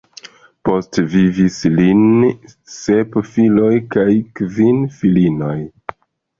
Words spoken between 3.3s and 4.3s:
filoj kaj